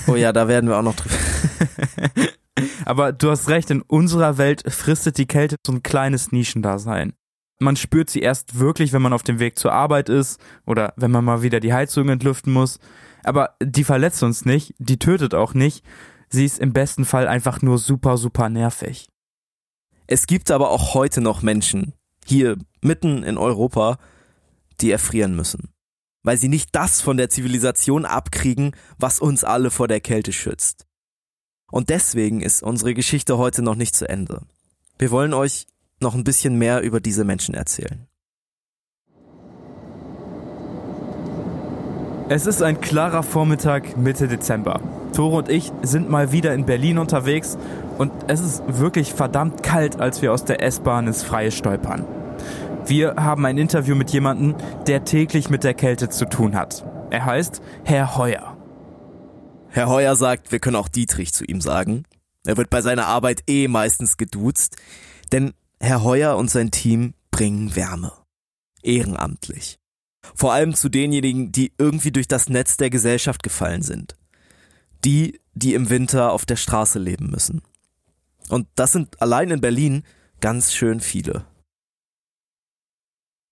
[0.07, 1.15] Oh ja, da werden wir auch noch drüber.
[2.85, 7.13] Aber du hast recht, in unserer Welt fristet die Kälte so ein kleines Nischendasein.
[7.59, 11.11] Man spürt sie erst wirklich, wenn man auf dem Weg zur Arbeit ist oder wenn
[11.11, 12.79] man mal wieder die Heizung entlüften muss.
[13.23, 15.83] Aber die verletzt uns nicht, die tötet auch nicht.
[16.29, 19.07] Sie ist im besten Fall einfach nur super, super nervig.
[20.07, 21.93] Es gibt aber auch heute noch Menschen,
[22.25, 23.97] hier mitten in Europa,
[24.81, 25.69] die erfrieren müssen.
[26.23, 30.85] Weil sie nicht das von der Zivilisation abkriegen, was uns alle vor der Kälte schützt.
[31.71, 34.41] Und deswegen ist unsere Geschichte heute noch nicht zu Ende.
[34.97, 35.67] Wir wollen euch
[35.99, 38.07] noch ein bisschen mehr über diese Menschen erzählen.
[42.27, 44.81] Es ist ein klarer Vormittag Mitte Dezember.
[45.13, 47.55] Tore und ich sind mal wieder in Berlin unterwegs
[47.99, 52.03] und es ist wirklich verdammt kalt, als wir aus der S-Bahn ins Freie stolpern.
[52.87, 54.55] Wir haben ein Interview mit jemandem,
[54.87, 56.83] der täglich mit der Kälte zu tun hat.
[57.11, 58.57] Er heißt Herr Heuer.
[59.67, 62.05] Herr Heuer sagt, wir können auch Dietrich zu ihm sagen.
[62.43, 64.77] Er wird bei seiner Arbeit eh meistens geduzt,
[65.31, 68.13] denn Herr Heuer und sein Team bringen Wärme.
[68.81, 69.77] Ehrenamtlich.
[70.33, 74.15] Vor allem zu denjenigen, die irgendwie durch das Netz der Gesellschaft gefallen sind.
[75.03, 77.61] Die, die im Winter auf der Straße leben müssen.
[78.49, 80.03] Und das sind allein in Berlin
[80.39, 81.45] ganz schön viele.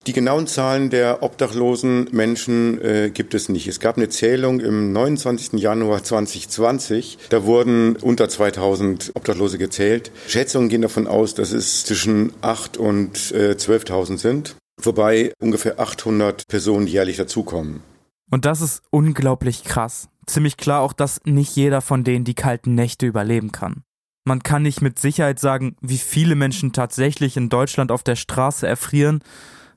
[0.06, 3.66] Die genauen Zahlen der obdachlosen Menschen äh, gibt es nicht.
[3.68, 5.54] Es gab eine Zählung im 29.
[5.54, 7.18] Januar 2020.
[7.30, 10.12] Da wurden unter 2000 Obdachlose gezählt.
[10.28, 16.48] Schätzungen gehen davon aus, dass es zwischen 8 und äh, 12.000 sind wobei ungefähr 800
[16.48, 17.82] Personen jährlich dazukommen.
[18.30, 20.08] Und das ist unglaublich krass.
[20.26, 23.84] Ziemlich klar auch, dass nicht jeder von denen die kalten Nächte überleben kann.
[24.26, 28.66] Man kann nicht mit Sicherheit sagen, wie viele Menschen tatsächlich in Deutschland auf der Straße
[28.66, 29.22] erfrieren,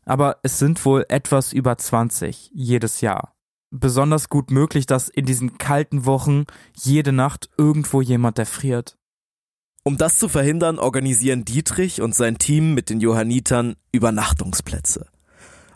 [0.06, 3.34] aber es sind wohl etwas über 20 jedes Jahr.
[3.70, 8.97] Besonders gut möglich, dass in diesen kalten Wochen jede Nacht irgendwo jemand erfriert.
[9.84, 15.08] Um das zu verhindern, organisieren Dietrich und sein Team mit den Johannitern Übernachtungsplätze.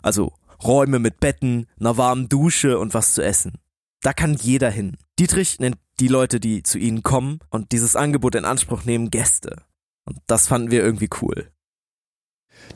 [0.02, 3.54] Also Räume mit Betten, einer warmen Dusche und was zu essen.
[4.02, 4.96] Da kann jeder hin.
[5.18, 9.62] Dietrich nennt die Leute, die zu ihnen kommen und dieses Angebot in Anspruch nehmen, Gäste.
[10.04, 11.51] Und das fanden wir irgendwie cool.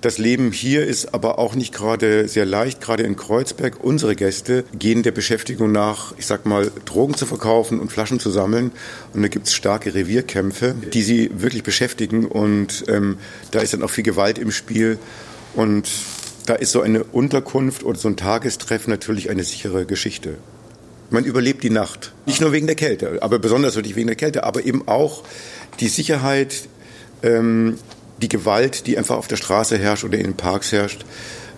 [0.03, 3.83] Das Leben hier ist aber auch nicht gerade sehr leicht, gerade in Kreuzberg.
[3.83, 8.31] Unsere Gäste gehen der Beschäftigung nach, ich sag mal, Drogen zu verkaufen und Flaschen zu
[8.31, 8.73] sammeln.
[9.15, 12.27] Und da gibt es starke Revierkämpfe, die sie wirklich beschäftigen.
[12.27, 13.19] Und ähm,
[13.51, 14.99] da ist dann auch viel Gewalt im Spiel.
[15.55, 15.89] Und
[16.45, 20.37] da ist so eine Unterkunft oder so ein Tagestreff natürlich eine sichere Geschichte.
[21.11, 22.13] Man überlebt die Nacht.
[22.27, 25.23] Nicht nur wegen der Kälte, aber besonders natürlich wegen der Kälte, aber eben auch
[25.81, 26.69] die Sicherheit,
[27.23, 27.79] ähm,
[28.23, 31.05] die Gewalt, die einfach auf der Straße herrscht oder in den Parks herrscht,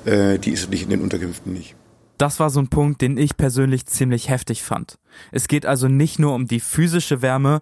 [0.04, 1.74] äh, die ist natürlich in den Unterkünften nicht.
[2.18, 4.98] Das war so ein Punkt, den ich persönlich ziemlich heftig fand.
[5.30, 7.60] Es geht also nicht nur um die physische Wärme,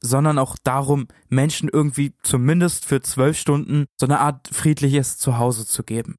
[0.00, 5.82] sondern auch darum, Menschen irgendwie zumindest für zwölf Stunden so eine Art friedliches Zuhause zu
[5.82, 6.14] geben.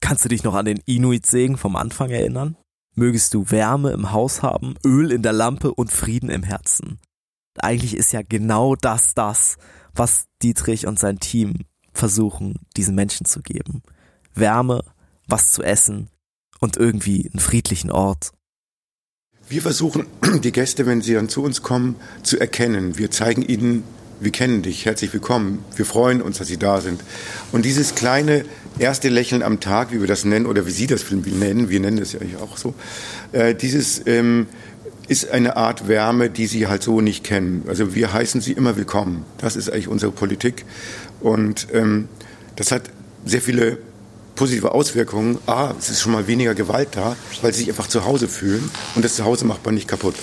[0.00, 2.56] Kannst du dich noch an den Inuit-Segen vom Anfang erinnern?
[2.96, 6.98] Mögest du Wärme im Haus haben, Öl in der Lampe und Frieden im Herzen.
[7.58, 9.56] Eigentlich ist ja genau das das,
[9.94, 13.82] was Dietrich und sein Team versuchen, diesen Menschen zu geben.
[14.34, 14.84] Wärme,
[15.26, 16.08] was zu essen
[16.60, 18.32] und irgendwie einen friedlichen Ort.
[19.48, 20.06] Wir versuchen,
[20.42, 22.96] die Gäste, wenn sie dann zu uns kommen, zu erkennen.
[22.96, 23.84] Wir zeigen ihnen,
[24.22, 25.64] wir kennen dich, herzlich willkommen.
[25.74, 27.02] Wir freuen uns, dass Sie da sind.
[27.50, 28.44] Und dieses kleine
[28.78, 31.96] erste Lächeln am Tag, wie wir das nennen, oder wie Sie das nennen, wir nennen
[31.96, 32.72] das ja auch so,
[33.32, 34.46] äh, dieses ähm,
[35.12, 37.64] ist eine Art Wärme, die sie halt so nicht kennen.
[37.68, 39.26] Also wir heißen sie immer willkommen.
[39.36, 40.64] Das ist eigentlich unsere Politik.
[41.20, 42.08] Und ähm,
[42.56, 42.84] das hat
[43.26, 43.76] sehr viele
[44.36, 45.36] positive Auswirkungen.
[45.44, 48.70] A, es ist schon mal weniger Gewalt da, weil sie sich einfach zu Hause fühlen.
[48.94, 50.14] Und das Zuhause macht man nicht kaputt.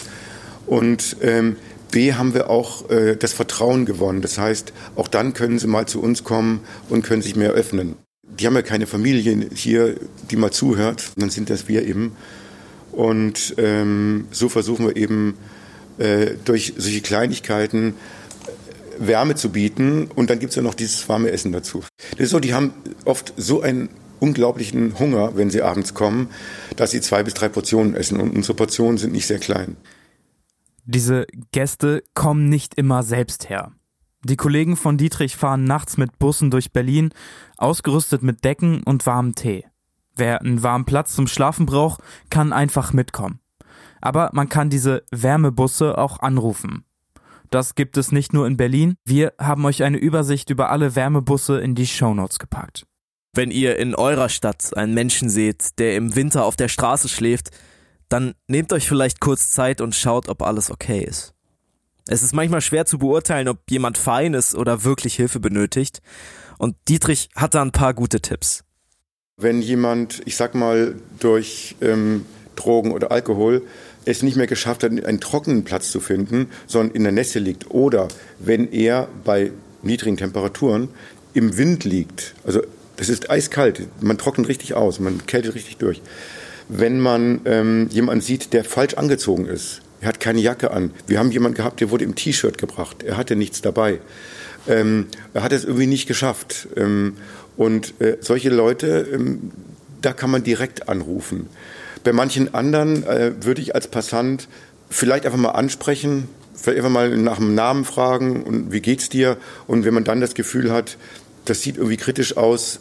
[0.65, 1.57] Und ähm,
[1.91, 4.23] B, haben wir auch äh, das Vertrauen gewonnen.
[4.23, 7.95] Das heißt, auch dann können sie mal zu uns kommen und können sich mehr öffnen.
[8.23, 9.97] Die haben ja keine Familie hier,
[10.31, 11.11] die mal zuhört.
[11.15, 12.13] Und dann sind das wir eben.
[12.91, 15.35] Und ähm, so versuchen wir eben
[15.97, 20.07] äh, durch solche Kleinigkeiten äh, Wärme zu bieten.
[20.13, 21.83] Und dann gibt es ja noch dieses warme Essen dazu.
[22.11, 22.73] Das ist so, die haben
[23.05, 26.29] oft so einen unglaublichen Hunger, wenn sie abends kommen,
[26.75, 28.19] dass sie zwei bis drei Portionen essen.
[28.19, 29.77] Und unsere Portionen sind nicht sehr klein.
[30.85, 33.71] Diese Gäste kommen nicht immer selbst her.
[34.23, 37.11] Die Kollegen von Dietrich fahren nachts mit Bussen durch Berlin,
[37.57, 39.65] ausgerüstet mit Decken und warmem Tee.
[40.15, 43.39] Wer einen warmen Platz zum Schlafen braucht, kann einfach mitkommen.
[44.01, 46.85] Aber man kann diese Wärmebusse auch anrufen.
[47.49, 48.95] Das gibt es nicht nur in Berlin.
[49.05, 52.85] Wir haben euch eine Übersicht über alle Wärmebusse in die Shownotes gepackt.
[53.33, 57.51] Wenn ihr in eurer Stadt einen Menschen seht, der im Winter auf der Straße schläft,
[58.07, 61.33] dann nehmt euch vielleicht kurz Zeit und schaut, ob alles okay ist.
[62.07, 66.01] Es ist manchmal schwer zu beurteilen, ob jemand fein ist oder wirklich Hilfe benötigt.
[66.57, 68.63] Und Dietrich hat da ein paar gute Tipps.
[69.39, 72.25] Wenn jemand, ich sag mal, durch ähm,
[72.55, 73.61] Drogen oder Alkohol
[74.05, 77.71] es nicht mehr geschafft hat, einen trockenen Platz zu finden, sondern in der Nässe liegt,
[77.71, 78.07] oder
[78.39, 80.89] wenn er bei niedrigen Temperaturen
[81.33, 82.61] im Wind liegt, also
[82.97, 86.01] das ist eiskalt, man trocknet richtig aus, man kältet richtig durch.
[86.67, 90.91] Wenn man ähm, jemanden sieht, der falsch angezogen ist, er hat keine Jacke an.
[91.07, 93.99] Wir haben jemanden gehabt, der wurde im T-Shirt gebracht, er hatte nichts dabei.
[94.67, 96.67] ähm, hat es irgendwie nicht geschafft.
[96.75, 97.17] Ähm,
[97.59, 99.51] und äh, solche Leute, ähm,
[100.01, 101.47] da kann man direkt anrufen.
[102.05, 104.47] Bei manchen anderen äh, würde ich als Passant
[104.89, 109.35] vielleicht einfach mal ansprechen, vielleicht einfach mal nach dem Namen fragen und wie geht's dir?
[109.67, 110.95] Und wenn man dann das Gefühl hat,
[111.43, 112.79] das sieht irgendwie kritisch aus,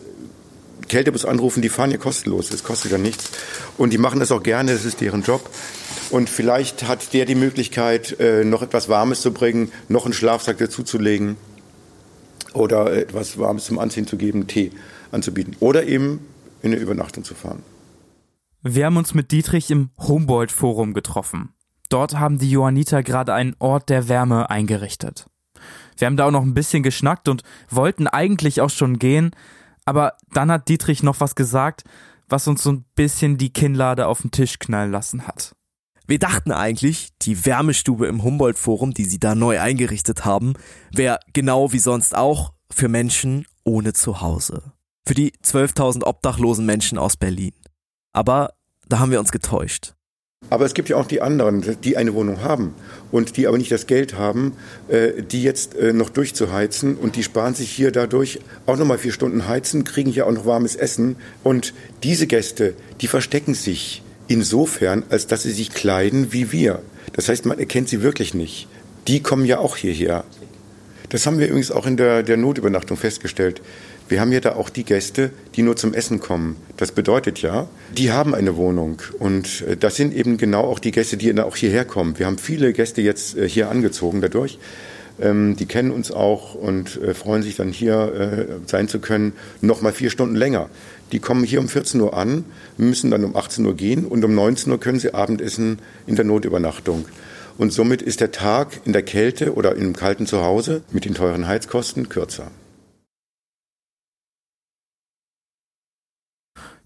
[0.89, 3.33] Kältebus anrufen, die fahren ja kostenlos, das kostet ja nichts.
[3.79, 5.51] Und die machen das auch gerne, das ist deren Job.
[6.11, 10.59] Und vielleicht hat der die Möglichkeit, äh, noch etwas Warmes zu bringen, noch einen Schlafsack
[10.59, 11.37] dazuzulegen
[12.55, 14.71] oder etwas Warmes zum Anziehen zu geben, Tee
[15.11, 15.57] anzubieten.
[15.61, 16.21] Oder eben
[16.63, 17.63] in eine Übernachtung zu fahren.
[18.63, 21.51] Wir haben uns mit Dietrich im Humboldt-Forum getroffen.
[21.89, 25.27] Dort haben die Johanniter gerade einen Ort der Wärme eingerichtet.
[25.97, 29.31] Wir haben da auch noch ein bisschen geschnackt und wollten eigentlich auch schon gehen,
[29.85, 31.85] aber dann hat Dietrich noch was gesagt,
[32.29, 35.55] was uns so ein bisschen die Kinnlade auf den Tisch knallen lassen hat.
[36.11, 40.55] Wir dachten eigentlich, die Wärmestube im Humboldt-Forum, die sie da neu eingerichtet haben,
[40.91, 44.73] wäre genau wie sonst auch für Menschen ohne Zuhause.
[45.07, 47.53] Für die 12.000 obdachlosen Menschen aus Berlin.
[48.15, 48.55] Aber
[48.89, 49.93] da haben wir uns getäuscht.
[50.49, 52.73] Aber es gibt ja auch die anderen, die eine Wohnung haben
[53.11, 54.55] und die aber nicht das Geld haben,
[54.89, 59.13] äh, die jetzt äh, noch durchzuheizen und die sparen sich hier dadurch auch nochmal vier
[59.13, 65.03] Stunden heizen, kriegen hier auch noch warmes Essen und diese Gäste, die verstecken sich insofern,
[65.11, 66.83] als dass sie sich kleiden wie wir.
[67.13, 68.69] Das heißt, man erkennt sie wirklich nicht.
[69.09, 70.25] Die kommen ja auch hierher.
[71.09, 73.63] Das haben wir übrigens auch in der, der Notübernachtung festgestellt.
[74.09, 76.57] Wir haben ja da auch die Gäste, die nur zum Essen kommen.
[76.77, 79.03] Das bedeutet ja, die haben eine Wohnung.
[79.19, 82.19] Und äh, das sind eben genau auch die Gäste, die auch hierher kommen.
[82.19, 84.59] Wir haben viele Gäste jetzt äh, hier angezogen dadurch.
[85.21, 89.83] Ähm, die kennen uns auch und äh, freuen sich dann hier sein zu können, noch
[89.83, 90.71] mal vier Stunden länger.
[91.13, 92.45] Die kommen hier um 14 Uhr an,
[92.79, 96.25] müssen dann um 18 Uhr gehen und um 19 Uhr können sie Abendessen in der
[96.25, 97.05] Notübernachtung.
[97.59, 101.47] Und somit ist der Tag in der Kälte oder im kalten Zuhause mit den teuren
[101.47, 102.51] Heizkosten kürzer.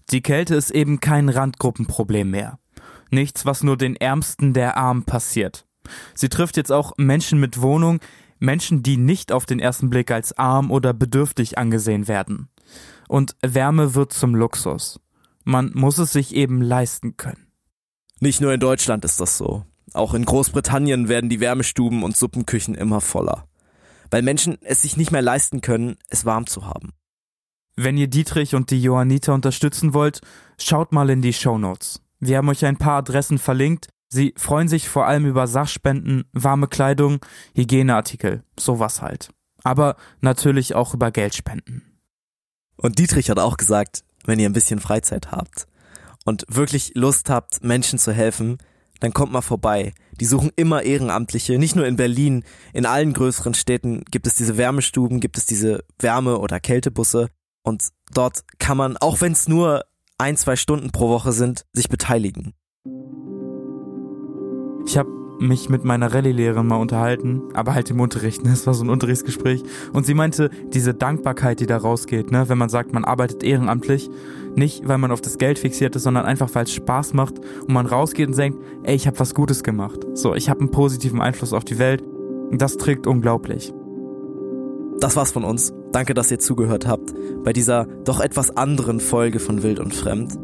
[0.09, 2.59] Die Kälte ist eben kein Randgruppenproblem mehr.
[3.09, 5.65] Nichts, was nur den Ärmsten der Armen passiert.
[6.15, 7.99] Sie trifft jetzt auch Menschen mit Wohnung,
[8.39, 12.49] Menschen, die nicht auf den ersten Blick als arm oder bedürftig angesehen werden.
[13.07, 14.99] Und Wärme wird zum Luxus.
[15.43, 17.47] Man muss es sich eben leisten können.
[18.19, 19.65] Nicht nur in Deutschland ist das so.
[19.93, 23.47] Auch in Großbritannien werden die Wärmestuben und Suppenküchen immer voller.
[24.09, 26.93] Weil Menschen es sich nicht mehr leisten können, es warm zu haben.
[27.75, 30.21] Wenn ihr Dietrich und die Johanniter unterstützen wollt,
[30.57, 32.01] schaut mal in die Show Notes.
[32.19, 33.89] Wir haben euch ein paar Adressen verlinkt.
[34.07, 37.19] Sie freuen sich vor allem über Sachspenden, warme Kleidung,
[37.55, 39.31] Hygieneartikel, sowas halt.
[39.63, 41.81] Aber natürlich auch über Geldspenden.
[42.75, 45.67] Und Dietrich hat auch gesagt, wenn ihr ein bisschen Freizeit habt
[46.25, 48.57] und wirklich Lust habt, Menschen zu helfen,
[48.99, 49.93] dann kommt mal vorbei.
[50.19, 54.57] Die suchen immer Ehrenamtliche, nicht nur in Berlin, in allen größeren Städten gibt es diese
[54.57, 57.29] Wärmestuben, gibt es diese Wärme- oder Kältebusse
[57.63, 59.83] und dort kann man, auch wenn es nur
[60.17, 62.53] ein, zwei Stunden pro Woche sind, sich beteiligen.
[64.85, 68.51] Ich habe mich mit meiner Rallye-Lehrerin mal unterhalten, aber halt im Unterricht, ne?
[68.53, 69.63] Es war so ein Unterrichtsgespräch.
[69.91, 72.47] Und sie meinte, diese Dankbarkeit, die da rausgeht, ne?
[72.47, 74.09] Wenn man sagt, man arbeitet ehrenamtlich,
[74.55, 77.73] nicht weil man auf das Geld fixiert ist, sondern einfach weil es Spaß macht und
[77.73, 80.05] man rausgeht und denkt, ey, ich habe was Gutes gemacht.
[80.13, 82.03] So, ich habe einen positiven Einfluss auf die Welt.
[82.51, 83.73] Das trägt unglaublich.
[84.99, 85.73] Das war's von uns.
[85.91, 87.13] Danke, dass ihr zugehört habt
[87.43, 90.37] bei dieser doch etwas anderen Folge von Wild und Fremd.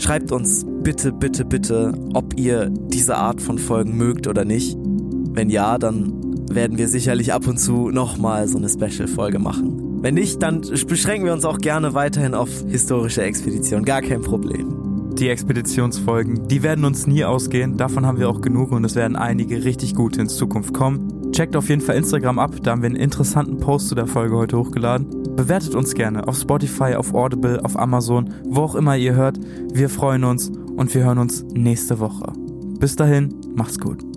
[0.00, 4.74] Schreibt uns bitte, bitte, bitte, ob ihr diese Art von Folgen mögt oder nicht.
[4.80, 6.14] Wenn ja, dann
[6.50, 10.00] werden wir sicherlich ab und zu nochmal so eine Special-Folge machen.
[10.00, 13.84] Wenn nicht, dann beschränken wir uns auch gerne weiterhin auf historische Expeditionen.
[13.84, 15.12] Gar kein Problem.
[15.18, 17.76] Die Expeditionsfolgen, die werden uns nie ausgehen.
[17.76, 21.19] Davon haben wir auch genug und es werden einige richtig gute in Zukunft kommen.
[21.40, 24.36] Checkt auf jeden Fall Instagram ab, da haben wir einen interessanten Post zu der Folge
[24.36, 25.08] heute hochgeladen.
[25.36, 29.40] Bewertet uns gerne auf Spotify, auf Audible, auf Amazon, wo auch immer ihr hört.
[29.72, 32.30] Wir freuen uns und wir hören uns nächste Woche.
[32.78, 34.09] Bis dahin, macht's gut.